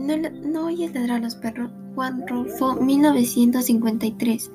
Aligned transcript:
No, 0.00 0.16
no 0.16 0.66
oyes 0.66 0.94
ladrar 0.94 1.18
a 1.18 1.24
los 1.24 1.34
perros. 1.34 1.70
Juan 1.94 2.26
Rulfo, 2.26 2.74
1953. 2.74 4.50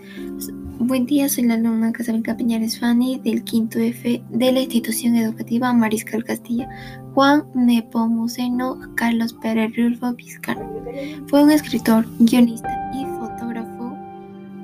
Buen 0.80 1.06
día, 1.06 1.30
soy 1.30 1.44
la 1.44 1.54
alumna 1.54 1.92
Casablanca 1.92 2.36
Peñares 2.36 2.80
Fanny 2.80 3.20
del 3.20 3.44
quinto 3.44 3.78
F 3.78 4.24
de 4.28 4.52
la 4.52 4.62
institución 4.62 5.16
educativa 5.16 5.72
Mariscal 5.72 6.24
Castilla. 6.24 6.68
Juan 7.14 7.46
Nepomuceno 7.54 8.80
Carlos 8.96 9.34
Pérez 9.34 9.72
Rulfo 9.78 10.14
Vizcano. 10.14 10.68
Fue 11.28 11.44
un 11.44 11.52
escritor, 11.52 12.08
guionista 12.20 12.92
y 12.96 13.06
fotógrafo 13.06 13.96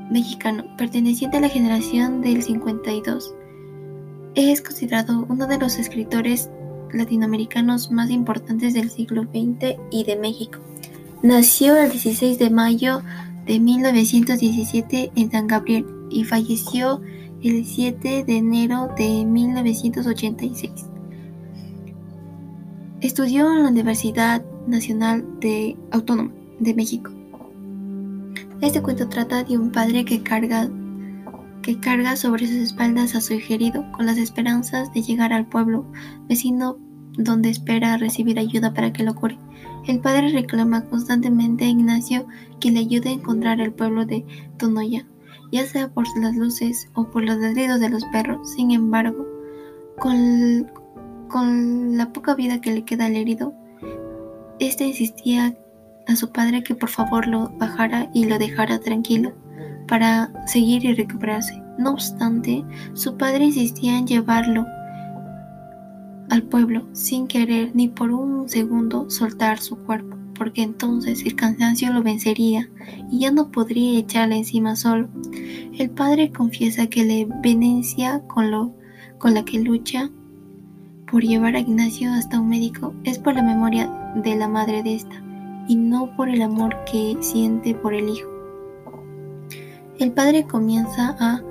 mexicano 0.10 0.66
perteneciente 0.78 1.38
a 1.38 1.42
la 1.42 1.50
generación 1.50 2.22
del 2.22 2.42
52. 2.42 3.36
Es 4.34 4.62
considerado 4.64 5.28
uno 5.30 5.46
de 5.46 5.60
los 5.60 5.78
escritores 5.78 6.50
latinoamericanos 6.92 7.92
más 7.92 8.10
importantes 8.10 8.74
del 8.74 8.90
siglo 8.90 9.24
XX 9.24 9.78
y 9.92 10.04
de 10.06 10.16
México. 10.16 10.60
Nació 11.24 11.78
el 11.78 11.92
16 11.92 12.40
de 12.40 12.50
mayo 12.50 13.04
de 13.46 13.60
1917 13.60 15.12
en 15.16 15.32
San 15.32 15.46
Gabriel 15.46 15.86
y 16.10 16.24
falleció 16.24 17.00
el 17.44 17.64
7 17.64 18.24
de 18.24 18.38
enero 18.38 18.90
de 18.98 19.24
1986. 19.24 20.72
Estudió 23.02 23.52
en 23.52 23.64
la 23.64 23.70
Universidad 23.70 24.44
Nacional 24.66 25.24
de 25.40 25.78
Autónoma 25.92 26.32
de 26.60 26.74
México. 26.74 27.12
Este 28.62 28.82
cuento 28.82 29.08
trata 29.08 29.44
de 29.44 29.60
un 29.60 29.72
padre 29.72 30.06
que 30.06 30.24
carga 30.24 30.70
que 31.62 31.80
carga 31.80 32.16
sobre 32.16 32.48
sus 32.48 32.56
espaldas 32.56 33.14
a 33.14 33.22
su 33.22 33.34
herido 33.34 33.86
con 33.92 34.08
las 34.08 34.18
esperanzas 34.18 34.92
de 34.94 35.04
llegar 35.04 35.32
al 35.34 35.46
pueblo 35.46 35.86
vecino 36.28 36.80
donde 37.18 37.50
espera 37.50 37.98
recibir 37.98 38.40
ayuda 38.40 38.74
para 38.74 38.94
que 38.94 39.04
lo 39.04 39.16
cure. 39.16 39.38
El 39.88 40.00
padre 40.00 40.30
reclama 40.30 40.86
constantemente 40.86 41.66
a 41.66 41.70
Ignacio 41.70 42.28
que 42.60 42.72
le 42.72 42.80
ayude 42.80 43.10
a 43.10 43.14
encontrar 43.14 43.60
el 43.60 43.74
pueblo 43.74 44.06
de 44.06 44.26
Tonoya, 44.58 45.06
ya 45.52 45.66
sea 45.66 45.90
por 45.90 46.06
las 46.20 46.36
luces 46.36 46.90
o 46.94 47.10
por 47.10 47.24
los 47.24 47.38
ladridos 47.38 47.80
de 47.80 47.90
los 47.90 48.06
perros. 48.06 48.52
Sin 48.52 48.72
embargo, 48.72 49.26
con, 49.98 50.72
con 51.30 51.98
la 51.98 52.14
poca 52.14 52.36
vida 52.36 52.62
que 52.62 52.74
le 52.74 52.86
queda 52.86 53.06
al 53.06 53.16
herido, 53.16 53.54
este 54.60 54.86
insistía 54.86 55.56
a 56.08 56.16
su 56.16 56.32
padre 56.32 56.64
que 56.64 56.76
por 56.76 56.90
favor 56.90 57.28
lo 57.28 57.50
bajara 57.58 58.10
y 58.14 58.26
lo 58.26 58.38
dejara 58.38 58.80
tranquilo 58.80 59.34
para 59.88 60.32
seguir 60.46 60.86
y 60.86 60.94
recuperarse. 60.94 61.62
No 61.78 61.92
obstante, 61.92 62.64
su 62.94 63.18
padre 63.18 63.46
insistía 63.46 63.98
en 63.98 64.08
llevarlo 64.08 64.66
al 66.32 66.44
pueblo 66.44 66.88
sin 66.94 67.28
querer 67.28 67.72
ni 67.76 67.90
por 67.90 68.12
un 68.12 68.48
segundo 68.48 69.10
soltar 69.10 69.60
su 69.60 69.76
cuerpo, 69.76 70.16
porque 70.34 70.64
entonces 70.64 71.26
el 71.26 71.36
cansancio 71.36 71.92
lo 71.92 72.02
vencería 72.02 72.70
y 73.12 73.20
ya 73.20 73.32
no 73.32 73.52
podría 73.52 74.00
echarle 74.00 74.38
encima 74.38 74.78
solo. 74.78 75.10
El 75.78 75.90
padre 75.90 76.32
confiesa 76.32 76.88
que 76.88 77.04
la 77.04 77.36
venencia 77.42 78.22
con, 78.28 78.50
lo, 78.50 78.74
con 79.18 79.34
la 79.34 79.44
que 79.44 79.60
lucha 79.60 80.10
por 81.12 81.22
llevar 81.22 81.58
a 81.58 81.60
Ignacio 81.60 82.10
hasta 82.14 82.40
un 82.40 82.48
médico 82.48 82.94
es 83.04 83.20
por 83.20 83.36
la 83.36 83.44
memoria 83.44 83.92
de 84.16 84.38
la 84.38 84.48
madre 84.48 84.84
de 84.84 84.96
esta 84.96 85.22
y 85.68 85.76
no 85.76 86.16
por 86.16 86.30
el 86.30 86.42
amor 86.42 86.78
que 86.90 87.18
siente 87.20 87.76
por 87.76 87.94
el 87.94 88.08
hijo. 88.08 88.30
El 90.00 90.14
padre 90.14 90.46
comienza 90.46 91.14
a 91.20 91.44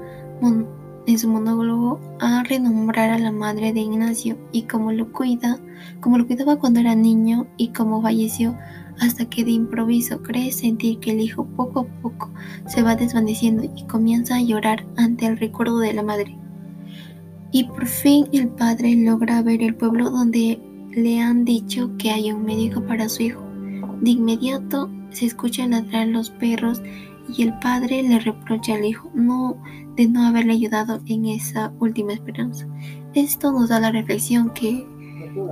en 1.10 1.18
su 1.18 1.28
monólogo 1.28 2.00
a 2.20 2.42
renombrar 2.44 3.10
a 3.10 3.18
la 3.18 3.32
madre 3.32 3.72
de 3.72 3.80
Ignacio 3.80 4.38
y 4.52 4.62
cómo 4.62 4.92
lo 4.92 5.12
cuida, 5.12 5.58
como 6.00 6.18
lo 6.18 6.26
cuidaba 6.26 6.56
cuando 6.56 6.80
era 6.80 6.94
niño 6.94 7.46
y 7.56 7.68
cómo 7.68 8.00
falleció 8.00 8.56
hasta 9.00 9.24
que 9.24 9.44
de 9.44 9.50
improviso 9.50 10.22
cree 10.22 10.52
sentir 10.52 10.98
que 11.00 11.12
el 11.12 11.20
hijo 11.20 11.44
poco 11.44 11.80
a 11.80 12.02
poco 12.02 12.30
se 12.66 12.82
va 12.82 12.96
desvaneciendo 12.96 13.64
y 13.76 13.84
comienza 13.84 14.36
a 14.36 14.42
llorar 14.42 14.86
ante 14.96 15.26
el 15.26 15.38
recuerdo 15.38 15.78
de 15.78 15.94
la 15.94 16.02
madre. 16.02 16.36
Y 17.50 17.64
por 17.64 17.86
fin 17.86 18.28
el 18.32 18.48
padre 18.48 18.94
logra 18.94 19.42
ver 19.42 19.62
el 19.62 19.74
pueblo 19.74 20.10
donde 20.10 20.60
le 20.92 21.20
han 21.20 21.44
dicho 21.44 21.90
que 21.98 22.10
hay 22.10 22.30
un 22.30 22.44
médico 22.44 22.82
para 22.82 23.08
su 23.08 23.22
hijo. 23.22 23.42
De 24.00 24.10
inmediato 24.10 24.90
se 25.10 25.26
escuchan 25.26 25.70
ladrar 25.70 26.06
los 26.06 26.30
perros 26.30 26.80
y 27.36 27.42
el 27.42 27.58
padre 27.58 28.02
le 28.02 28.18
reprocha 28.20 28.74
al 28.74 28.84
hijo 28.84 29.10
no, 29.14 29.56
de 29.96 30.08
no 30.08 30.26
haberle 30.26 30.52
ayudado 30.52 31.00
en 31.06 31.26
esa 31.26 31.72
última 31.78 32.12
esperanza. 32.12 32.66
Esto 33.14 33.52
nos 33.52 33.68
da 33.68 33.80
la 33.80 33.92
reflexión 33.92 34.50
que, 34.50 34.86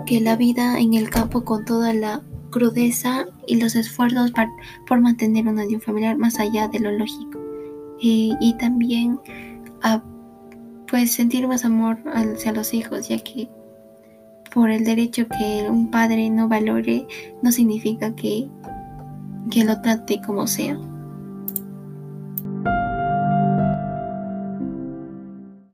que 0.06 0.20
la 0.20 0.36
vida 0.36 0.78
en 0.78 0.94
el 0.94 1.10
campo 1.10 1.44
con 1.44 1.64
toda 1.64 1.92
la 1.92 2.22
crudeza 2.50 3.26
y 3.46 3.60
los 3.60 3.74
esfuerzos 3.74 4.32
por 4.86 5.00
mantener 5.00 5.46
una 5.46 5.64
unión 5.64 5.80
familiar 5.80 6.16
más 6.16 6.38
allá 6.38 6.68
de 6.68 6.80
lo 6.80 6.92
lógico. 6.92 7.38
Eh, 8.00 8.30
y 8.40 8.56
también 8.58 9.20
a 9.82 10.02
pues 10.88 11.12
sentir 11.12 11.46
más 11.46 11.64
amor 11.64 11.98
hacia 12.14 12.52
los 12.52 12.72
hijos, 12.72 13.08
ya 13.08 13.18
que 13.18 13.48
por 14.54 14.70
el 14.70 14.84
derecho 14.84 15.26
que 15.28 15.68
un 15.68 15.90
padre 15.90 16.30
no 16.30 16.48
valore 16.48 17.06
no 17.42 17.52
significa 17.52 18.14
que, 18.14 18.48
que 19.50 19.64
lo 19.64 19.80
trate 19.82 20.20
como 20.24 20.46
sea. 20.46 20.78